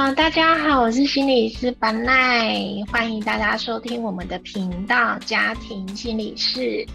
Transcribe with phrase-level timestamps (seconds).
[0.00, 2.58] 啊，大家好，我是心理师班奈，
[2.90, 6.86] 欢迎大家收听我们的频道家庭心理室。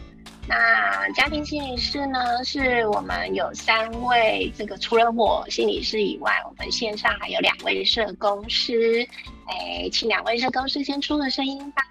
[0.47, 9.07] 那家庭心理师呢，是我们有三位，这个除了我心理师以外，我们线上还有两位社工师。
[9.49, 11.83] 哎，请两位社工师先出个声音吧。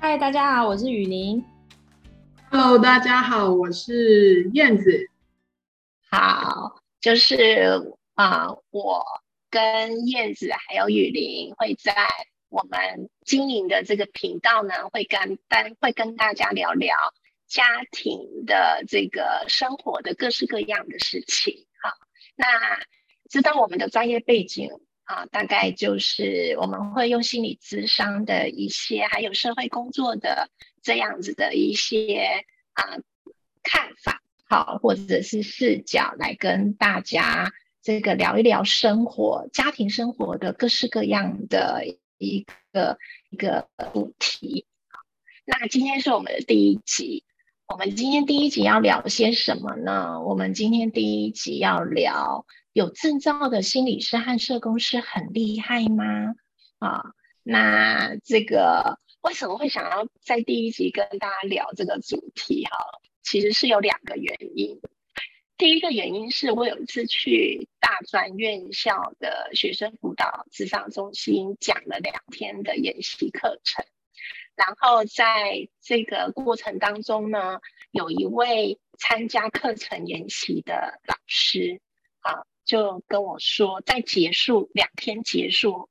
[0.00, 1.44] 嗨，大家好，我是雨林。
[2.50, 5.08] Hello，大家好，我是燕子。
[6.10, 9.06] 好，就是啊，我
[9.50, 11.94] 跟燕子还有雨林会在
[12.48, 16.96] 我们经营的这个频道呢，会跟单会跟大家聊聊。
[17.46, 21.90] 家庭的这个生活的各式各样的事情，好，
[22.36, 22.46] 那
[23.28, 24.70] 知道我们的专业背景
[25.02, 30.48] 啊，大概就是我们会用心理咨商的一些，还有社会工作的
[30.80, 33.02] 这样子的一些啊
[33.64, 37.50] 看法，好，或者是视角来跟大家
[37.82, 41.86] 这个聊一聊生活、家庭生活的各式各样的
[42.18, 42.98] 一个
[43.30, 44.66] 一个主题。
[45.46, 47.24] 那今天是我们的第一集。
[47.66, 50.20] 我们今天第一集要聊些什么呢？
[50.22, 56.34] 我们今天第一集要聊有证照的心理师和社工师很厉害吗？
[56.80, 57.02] 啊，
[57.42, 62.64] 那这个为什么会想要在第一集跟大家聊这个主题？
[62.64, 62.76] 哈，
[63.22, 64.80] 其实是有两个原因。
[65.60, 73.84] 第一个原因是我有一次去大专院校的学生辅导智商中心讲了两天的研习课程。
[74.54, 81.82] 然后在这个过程当中呢，有一位参加课程研习的老师
[82.20, 85.90] 啊，就跟我说，在结束两天结束，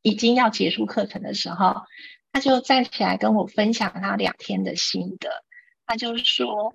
[0.00, 1.82] 已经要结束课程的时候，
[2.32, 5.44] 他就站起来跟我分享他两天的心得。
[5.84, 6.74] 他就说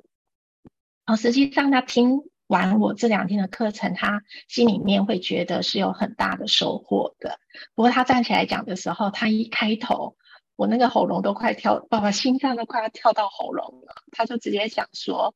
[1.06, 7.40] 哦，实际上他听完我这两天的课程，他心里面会觉得是有很大的收获的。
[7.74, 10.16] 不过他站起来讲的时候，他一开头。
[10.58, 14.04] 我那个喉咙都快跳，爸爸心脏都快要跳到喉咙了。
[14.14, 15.36] 他就直接讲说：“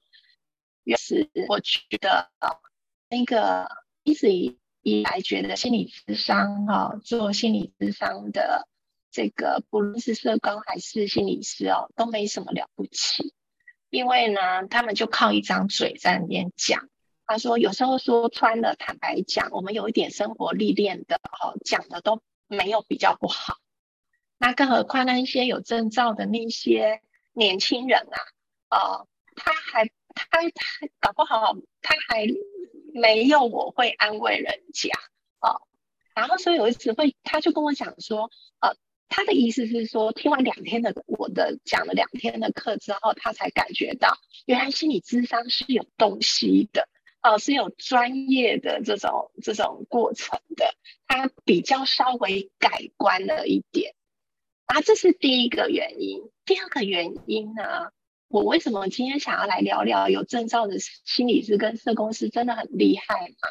[0.85, 2.29] 于是我觉得
[3.09, 3.67] 那个
[4.03, 8.69] 一直以来觉得心理咨商哈，做心理咨商的
[9.11, 13.33] 这个不论是社工还是心理师哦，都没什么了不起。
[13.89, 16.89] 因为呢，他们就靠一张嘴在那边讲。
[17.25, 23.57] 他说有时候说穿了，坦白讲，我们有一点生活历练的哈，讲的都没有比较不好。”
[24.41, 27.01] 那更何况那一些有证照的那些
[27.33, 28.07] 年轻人
[28.69, 32.25] 啊，呃，他还他他搞不好他还
[32.93, 34.89] 没有我会安慰人家
[35.39, 35.61] 哦。
[36.15, 38.75] 然后所以有一次会，他就跟我讲说，呃，
[39.09, 46.87] 他的意思是说，听完两天的我的讲了两天的课之后，他才感觉到原来心理智商是有东西的，
[47.23, 50.75] 哦，是有专业的这种这种过程的，
[51.07, 53.95] 他比较稍微改观了一点。
[54.67, 56.21] 啊，这是第一个原因。
[56.45, 57.89] 第二个原因呢，
[58.27, 63.49] 我为什么今天想要来聊聊有证照的心理师跟社工师真的很厉害嘛？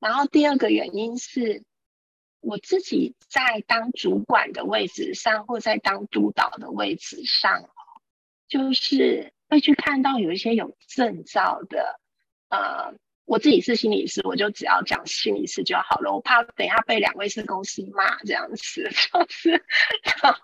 [0.00, 1.62] 然后第二个原因是，
[2.44, 7.68] 我自己在当主管的位置上，或在当督导的位置上，
[8.48, 12.00] 就是会去看到有一些有证照的，
[12.50, 12.94] 呃。
[13.26, 16.12] 我自己是心理师，我就只要讲心理师就好了。
[16.12, 19.64] 我怕等一下被两位是公司骂这样子， 就是。
[20.22, 20.40] 然后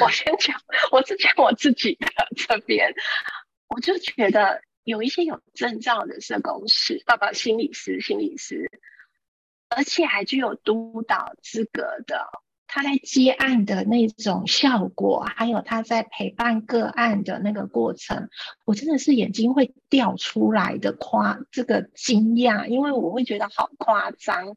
[0.00, 0.56] 我先讲，
[0.92, 2.06] 我是讲我自己的
[2.36, 2.94] 这边，
[3.66, 8.70] 我就觉得有一些有证照的社工师，爸爸心理师、心理师，
[9.70, 12.28] 而且还具有督导资格的。
[12.72, 18.28] 他在接案的那种效果，还有他在陪伴个案的那个过程，
[18.64, 24.54] 我真的是眼睛会掉出来的夸这个惊讶，因为我会觉得好夸张。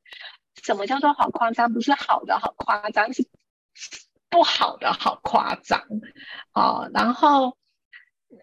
[0.61, 1.73] 什么叫做好夸张？
[1.73, 3.25] 不是好的好夸张，是
[4.29, 5.81] 不好的好夸张。
[6.53, 7.57] 哦，然后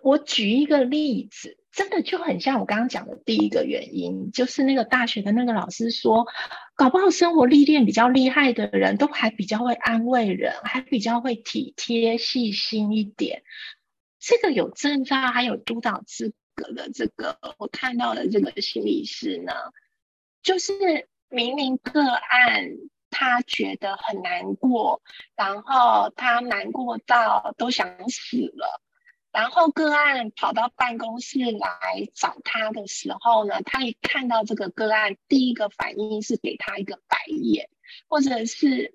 [0.03, 1.57] 我举一个例子。
[1.73, 6.27] 真的就很像我刚刚讲的第一个原因，就是那个大学的那个老师说，
[6.75, 13.45] 搞不好生活历练比较厉害的人都还比较会安慰人，还比较会体贴细心一点。
[14.19, 19.53] 这个有证照还有督导资格的这个，我看到的这个心理师呢，
[20.43, 20.73] 就是
[21.29, 22.73] 明明个案
[23.11, 25.03] 他觉得很难过，
[25.37, 28.83] 然后他难过到都想死了。
[29.33, 37.69] 然后个案跑到办公室来找他的时候呢，他一看到这个个案，第一个反应是给他一个白眼，
[38.09, 38.95] 或者是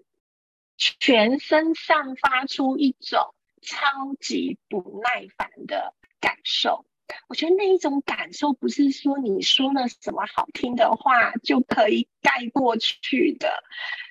[0.77, 6.85] 全身散发出一种超级不耐烦的感受。
[7.27, 13.63] 我觉得那一种感受不是说你说了什么好听的话就可以盖过去的。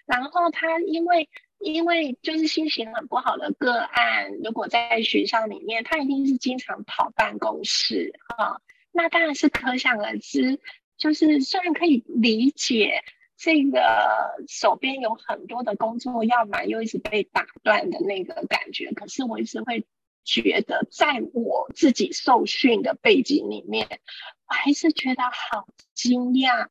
[0.07, 1.29] 然后他因为
[1.65, 8.61] 因为就是心情很不好的个案，如果在学校里面，他一定是经常跑办公室啊，
[8.93, 10.61] 那当然是可想而知。
[10.97, 13.03] 就是虽然可以理解
[13.37, 19.87] 这个手边有很多的工作要忙，又一直被打断的那个感觉，可是我一直会。
[20.27, 24.01] 觉得在我自己受训的背景里面，
[24.49, 26.69] 我还是觉得好惊讶，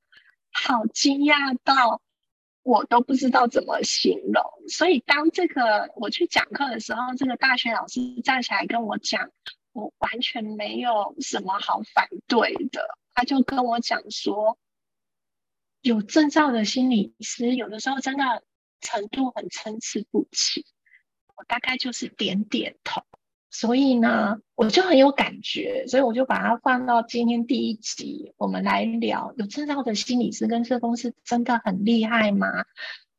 [0.51, 2.01] 好惊讶到
[2.63, 4.43] 我都不知道怎么形容。
[4.69, 9.29] 所以当这个我去讲课的时候，这个大学老师站起来跟我讲，
[9.73, 12.97] 我完全没有什么好反对的。
[13.13, 14.57] 他就跟我讲说，
[15.81, 18.43] 有证照的心理师有的时候真的
[18.79, 20.65] 程度很参差不齐。
[21.35, 23.03] 我大概就是点点头。
[23.55, 32.47] 所以呢，我就很有感觉，所以我就把它放到今天第一集，我们来聊有证照的心理师跟社工师真的很厉害吗？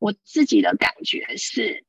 [0.00, 1.84] 我自己的感觉是，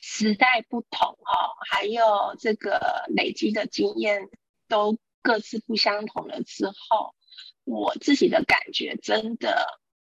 [0.00, 2.02] 时代不同哈，还有
[2.40, 4.28] 这个累积的经验
[4.66, 7.14] 都各自不相同了之后，
[7.62, 9.64] 我自己的感觉真的。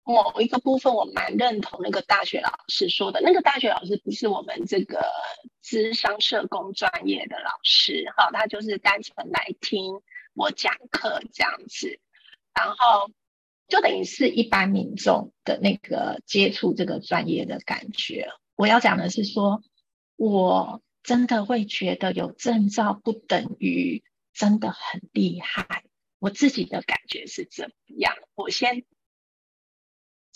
[0.08, 5.06] 某一个部分我蛮认同那个大学老师说的，那个大学老师不是我们这个
[5.62, 10.02] 智商社工专业的老师，哈，他就是单纯来听
[10.34, 12.00] 我讲课这样子，
[12.54, 13.12] 然后
[13.68, 18.30] 就等于是一般民众的那个接触这个专业的感觉。
[18.56, 19.62] 我要讲的是说，
[20.16, 25.84] 我真的会觉得有证照不等于真的很厉害，
[26.20, 28.16] 我自己的感觉是怎么样？
[28.36, 28.86] 我先。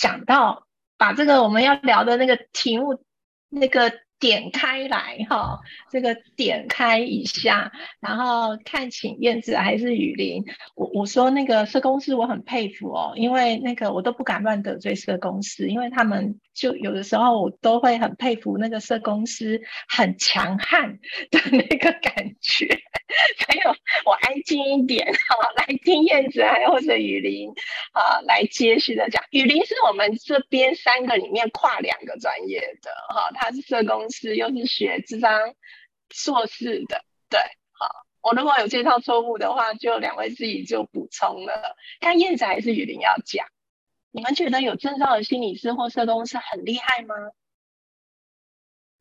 [0.01, 0.65] 讲到
[0.97, 3.03] 把这个我们要聊的那个题目
[3.49, 5.59] 那个点开来哈，
[5.89, 10.45] 这个点开一下，然后看请燕子还是雨林。
[10.75, 19.59] 我我说那个社公司我很佩服哦，因为那个我都不敢乱得罪社公司，因为他们就有的时候我都会很佩服那个社公司
[19.89, 20.99] 很强悍
[21.31, 22.79] 的那个感觉。
[23.45, 23.75] 还有
[24.05, 27.49] 我安静一点哈，来听燕子还有或者雨林
[27.91, 29.21] 啊，来接续的讲。
[29.31, 35.31] 雨林是我们这边三个里面跨两个专业的哈，他是社公司，又是学智商
[36.09, 37.03] 硕士的。
[37.29, 37.39] 对，
[37.71, 37.87] 好，
[38.21, 41.75] 我如果有介绍错误的话，就两位自己就补充了。
[41.99, 43.45] 但燕子还是雨林要讲，
[44.11, 47.15] 你们觉得有证照的心理师或社工是很厉害吗？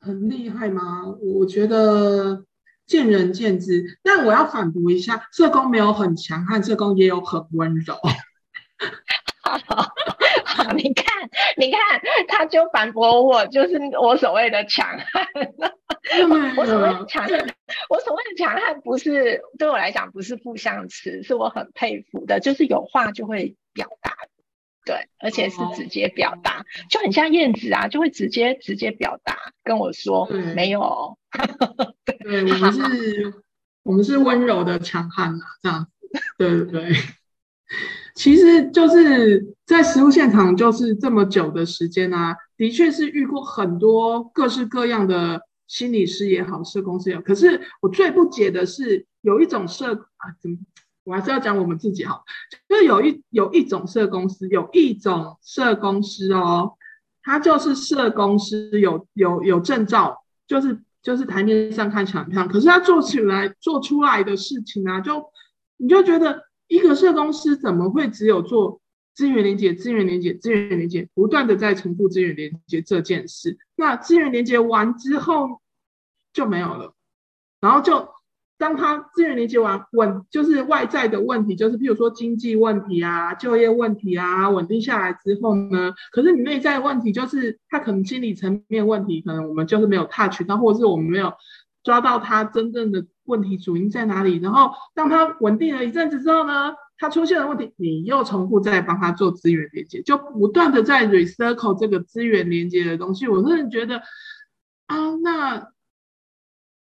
[0.01, 1.15] 很厉害吗？
[1.37, 2.47] 我觉得。
[2.87, 7.95] 见仁见智，但我要反驳一下，社工没有很强悍，社工也有很温柔。
[10.77, 11.07] 你看，
[11.57, 11.81] 你看，
[12.29, 15.27] 他就反驳我，就是我所谓的强悍。
[16.57, 17.55] 我所谓的强悍，
[17.89, 24.17] 我所谓的强悍，不是对我来讲不是负向词，是我很佩服的，就是有话就会表达。
[24.85, 31.19] 对，而且是直接表达，就很像燕子啊，就会直接直接表达跟我说没有。
[32.05, 33.35] 对，我们是，
[33.83, 35.91] 我们是温柔的强悍啊，这样子。
[36.39, 36.97] 对对对，
[38.15, 47.23] 其实就是在实物现场，就是这么久的时间啊，的确是遇过很多各式各样的心理师也好，社工师也好。
[47.23, 50.56] 可是我最不解的是，有一种社啊，怎么？
[51.05, 52.23] 我还是要讲我们自己哈，
[52.69, 56.75] 就是有一有一种社公司，有一种社公司哦，
[57.23, 65.25] 他就是社公司有有有证照，就是就是台面上看起来很漂亮，可是他做起来做出来的事情啊，就
[65.79, 68.81] 你就觉得一个社公司怎么会只有做
[69.15, 75.60] 资源连接、资源连接、资源连接，不断的在重复资源连接这件事，那资源连接完之后
[76.32, 76.94] 就没有了，
[77.60, 78.08] 然后就。
[78.60, 91.32] 当他资源连接完稳，就是外在的问题，就是譬如说经济问题啊、就业问题啊，稳定下来之后呢，可是你内在问题就是他可能心理层面问题，可能我们就是没有 touch 到，或者是我们没有
[91.82, 94.37] 抓到他真正的问题主因在哪里。
[94.39, 103.27] 然后当他稳定了一阵子之后呢，他出现了问题，你又重复再帮他做资源连接，就不断的在 recircle 这个资源连接的东西。
[103.27, 104.03] 我个人觉得
[104.87, 105.69] 啊，那。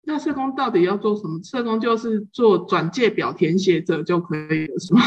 [0.04, 1.40] 那社工到底要做什么？
[1.44, 5.02] 社工就是做转介表填写者就可以了，是吗？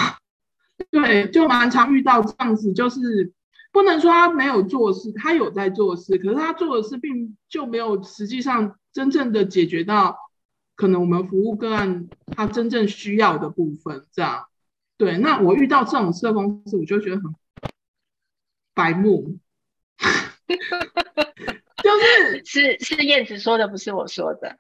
[0.89, 3.33] 对，就蛮常遇到这样子，就是
[3.73, 10.17] 不能说他没有做事，他有在做事，可是他做的事并就没有实际上真正的解决到
[10.77, 14.47] 可能我们服务个案他真正需要的部分，这样。
[14.97, 17.25] 对，那我遇到这种社工司，我就觉得很
[18.75, 19.39] 白目。
[21.83, 24.57] 就是是是燕子说的，不是我说的。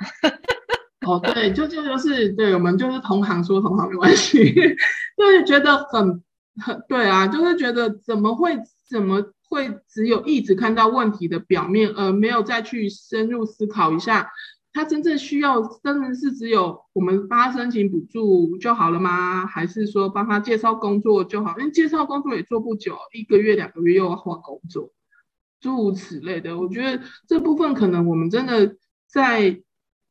[1.06, 4.52] 哦，对，就就就是对我们就是同行说同行没关系，
[5.16, 6.22] 就是觉得很
[6.64, 14.30] 很对啊，就是觉得怎么会怎么会只有一直看到问题的表面，而没有再去深入思考一下，
[14.74, 19.46] 他真正需要真的是只有我们帮他申请补助就好了吗？
[19.46, 21.58] 还是说帮他介绍工作就好？
[21.58, 24.92] 因为介绍工作也做不久，一个月两个月又要换工作，
[25.60, 28.76] 诸如此类的，我觉得这部分可能我们真的
[29.06, 29.62] 在。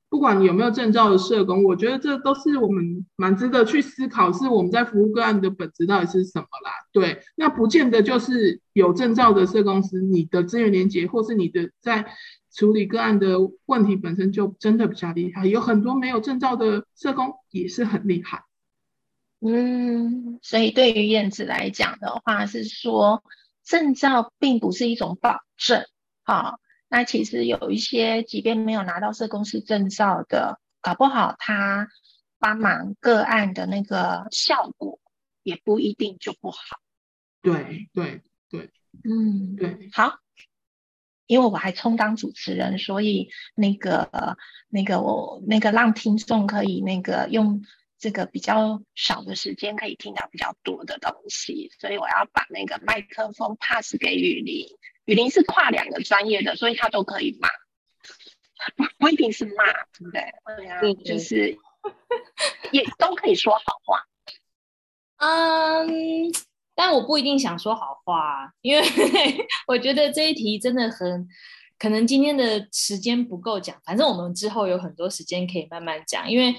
[0.09, 6.71] 不管你有没有证照的社工，我觉得这都是我们蛮值得去思考，是我们在服务个案的本质到底是什么啦？
[6.91, 12.05] 对，那不见得就是有证照的社公司，你的资源连接或是你的在
[12.53, 18.45] 处理个案的问题本身就真的比较厉害，有很多没有证照的社工也是很厉害。
[19.41, 23.23] 嗯，所以对于燕子来讲的话，是说
[23.63, 25.83] 证照并不是一种保证，
[26.23, 26.59] 好。
[26.87, 31.87] 那其实有一些，即便没有拿到社工师证照的，搞不好他
[32.37, 34.99] 帮忙个案的那个效果
[35.41, 36.59] 也不一定就不好。
[37.41, 38.71] 对对对，
[39.03, 40.19] 嗯，对，好。
[41.33, 44.37] 因为我还充当主持人，所以那个
[44.69, 47.63] 那个我那个让听众可以那个用
[47.97, 54.67] 这个比较少的时间可以听到比较多的东西，所以我要把那个麦克风 pass 给雨林。
[55.05, 57.49] 雨林是跨两个专业的，所以他都可以骂，
[58.99, 59.65] 不一定是骂，
[59.97, 60.33] 对不对？
[60.55, 61.57] 对啊，就是
[62.71, 64.05] 也都可以说好话。
[65.17, 66.31] 嗯，
[66.75, 68.83] 但我不一定想说好话，因为
[69.67, 71.27] 我觉得这一题真的很
[71.77, 76.29] 可能今天的时间不够讲，反正我们之后有很多时间可以慢慢讲。
[76.29, 76.55] 因为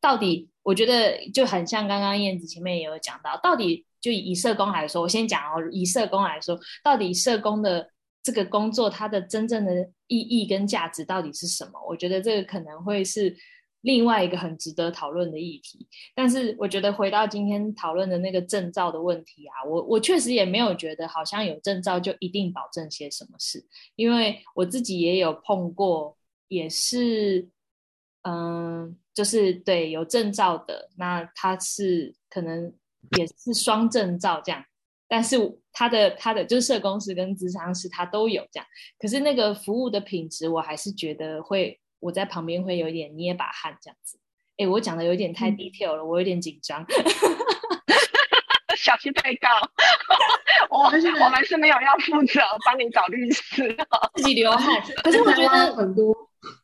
[0.00, 3.86] 到底我觉得就很像刚刚燕子前面也有讲到，到底。
[4.04, 5.54] 就以社工来说，我先讲哦。
[5.72, 7.88] 以社工来说，到底社工的
[8.22, 9.72] 这个工作，它的真正的
[10.08, 11.80] 意义跟价值到底是什么？
[11.88, 13.34] 我觉得这个可能会是
[13.84, 15.86] 另外一个很值得讨论的议题。
[16.14, 23.64] 但是，我觉得回到今天讨论的那个证照的问题啊，我我确实也没有觉得好像有证照就一定保证些什么事，
[23.94, 26.16] 因为我自己也有碰过，
[26.48, 27.48] 也是，
[28.22, 32.74] 嗯，就是对有证照的，那他是可能。
[33.18, 34.64] 也是双证照这样，
[35.06, 35.36] 但是
[35.74, 38.66] 他的他的就是社工师跟咨商师他都有这样，
[38.98, 44.18] 可是那个服务的品质我还是觉得会我在旁边会有点捏把汗这样子。
[44.58, 46.84] 哎，我讲的有点太 detail 了，我有点紧张，
[48.76, 49.48] 小心被告。
[50.68, 53.74] 我我们是没有要负责帮你找律师，
[54.16, 54.82] 自己流汗。
[55.02, 56.14] 可是我觉得很多，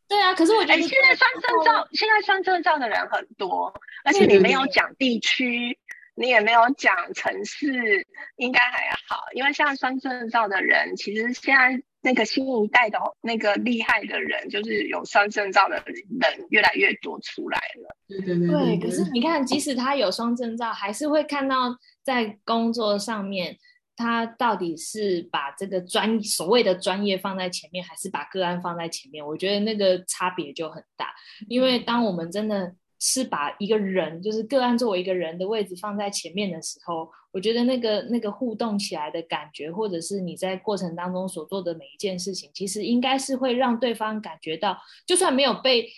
[0.07, 3.73] 对啊，可是我觉得现在双证照现在双证照的人很多，
[4.05, 5.79] 而且你没有讲地区。
[6.17, 8.07] 你也没有讲城市，
[8.37, 17.97] 应该还好，因为现在双证照的人，其实现在那个新一代的那个厉害的人，就是有双证照的人越来越多出来了。
[18.09, 18.49] 对对对。
[18.49, 23.57] 对，可是你看，即使他有双证照，还是会看到在工作上面，
[23.97, 29.27] 他到底是把这个专所谓的专业放在前面，还是把个案放在前面？
[29.27, 31.15] 我觉得那个差别就很大，
[31.49, 32.75] 因为当我们真的。
[33.01, 45.89] 是把一个人，就是个案作为一个人的位置放在前面的时候，我觉得那个那个互动起来的感觉，或者是你在过程当中所做的每一件事情，其实应该是会让对方感觉到，就算没有被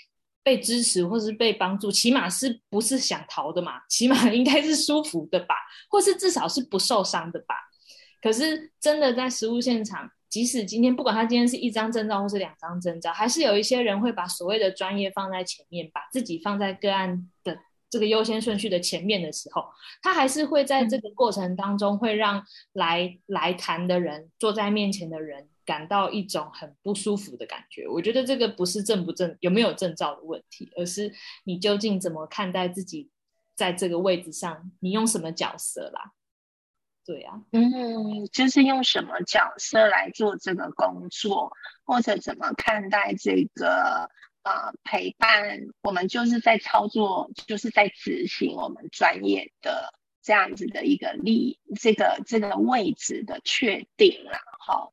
[0.45, 3.81] 被支持或是被帮助，起码是不是想逃的嘛？
[3.89, 5.57] 起码应该是舒服的吧，
[5.91, 7.57] 或是至少是不受伤的吧？
[8.23, 10.09] 可是真的在实物现场。
[10.33, 17.59] 即使今天不管他今天是一张证照或是两张证照，还是有一些人会把所谓的专业放在前面，把自己放在个案的
[17.91, 19.67] 这个优先顺序的前面的时候，
[20.03, 27.87] 他还是会在这个过程当中会让来来谈的人坐在面前的人感到一种很不舒服的感觉。
[27.87, 31.12] 我觉得这个不是正不正有没有证照的问题，而是
[31.45, 33.11] 你究竟怎么看待自己
[33.55, 36.12] 在这个位置上，你用什么角色啦？
[37.05, 41.53] 对呀，嗯，就是用什么角色来做这个工作，
[41.85, 44.09] 或者怎么看待这个
[44.43, 45.61] 呃陪伴？
[45.83, 54.93] 我们就是在操作，就是在执行我们专业的这样子的一个力，这个这个位置的确定然后。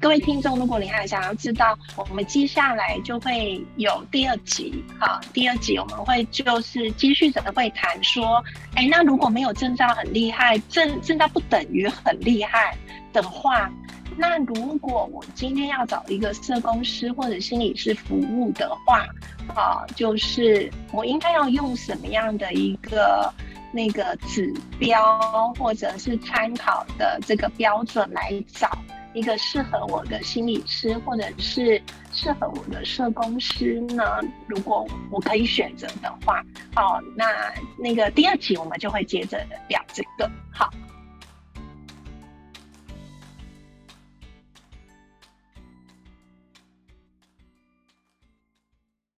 [0.00, 4.82] 各位听众，如果你还想要知道，我们接下来就会有第二集。
[4.98, 8.42] 好，第二集我们会就是继续的会谈说，
[8.74, 12.74] 哎，那如果没有证照很厉害，证证照不等于很厉害
[13.12, 13.70] 的话，
[14.16, 19.06] 那如果我今天要找一个社工师或者心理师服务的话，
[19.54, 23.30] 啊，就是我应该要用什么样的一个
[23.70, 28.70] 那个指标或者是参考的这个标准来找？
[29.12, 34.04] 一个适合我的心理师，或者是适合我的社工师呢？
[34.46, 36.44] 如果我可以选择的话，
[36.76, 37.26] 哦，那
[37.76, 40.30] 那个第二集我们就会接着聊这个。
[40.52, 40.70] 好，